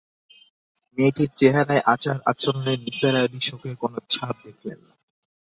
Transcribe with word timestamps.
মেয়েটির 0.91 1.31
চেহারায় 1.35 1.83
আচার-আচরণে 1.93 2.73
নিসার 2.77 3.15
আলি 3.17 3.39
শোকের 3.41 3.75
কোনো 3.81 3.97
ছাপ 4.09 4.35
দেখলেন 4.45 4.79
না। 4.81 4.93